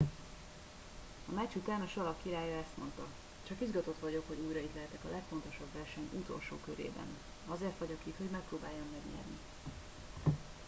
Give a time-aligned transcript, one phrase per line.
[1.29, 3.05] a meccs után a salak királya ezt mondta
[3.47, 8.17] csak izgatott vagyok hogy újra itt lehetek a legfontosabb verseny utolsó körében azért vagyok itt
[8.17, 9.37] hogy megpróbáljam megnyerni